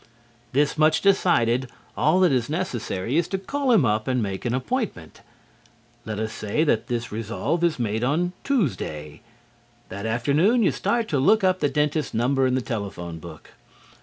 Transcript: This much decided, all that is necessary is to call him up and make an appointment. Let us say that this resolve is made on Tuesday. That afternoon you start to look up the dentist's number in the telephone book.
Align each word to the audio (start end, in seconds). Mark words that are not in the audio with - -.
This 0.51 0.79
much 0.79 1.01
decided, 1.01 1.69
all 1.95 2.21
that 2.21 2.31
is 2.31 2.49
necessary 2.49 3.17
is 3.17 3.27
to 3.27 3.37
call 3.37 3.71
him 3.71 3.85
up 3.85 4.07
and 4.07 4.19
make 4.19 4.45
an 4.45 4.53
appointment. 4.55 5.21
Let 6.05 6.17
us 6.19 6.33
say 6.33 6.63
that 6.63 6.87
this 6.87 7.11
resolve 7.11 7.63
is 7.63 7.77
made 7.77 8.03
on 8.03 8.33
Tuesday. 8.43 9.21
That 9.89 10.07
afternoon 10.07 10.63
you 10.63 10.71
start 10.71 11.07
to 11.09 11.19
look 11.19 11.43
up 11.43 11.59
the 11.59 11.69
dentist's 11.69 12.15
number 12.15 12.47
in 12.47 12.55
the 12.55 12.61
telephone 12.61 13.19
book. 13.19 13.51